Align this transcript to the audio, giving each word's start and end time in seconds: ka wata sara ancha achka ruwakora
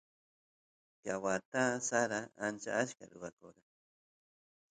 ka 1.03 1.13
wata 1.23 1.63
sara 1.87 2.19
ancha 2.45 2.71
achka 2.81 3.03
ruwakora 3.11 3.59